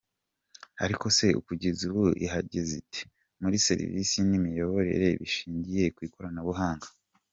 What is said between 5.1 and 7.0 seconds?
bishingiye ku ikoranabuhanga.